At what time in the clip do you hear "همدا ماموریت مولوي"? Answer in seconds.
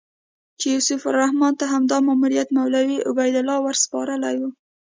1.73-2.97